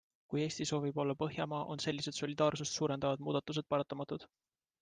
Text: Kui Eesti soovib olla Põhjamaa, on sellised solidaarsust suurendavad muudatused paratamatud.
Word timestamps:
Kui 0.33 0.39
Eesti 0.43 0.65
soovib 0.69 0.97
olla 1.03 1.15
Põhjamaa, 1.19 1.59
on 1.75 1.83
sellised 1.85 2.19
solidaarsust 2.21 2.79
suurendavad 2.81 3.25
muudatused 3.29 3.73
paratamatud. 3.75 4.27